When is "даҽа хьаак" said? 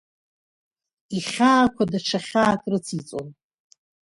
1.91-2.61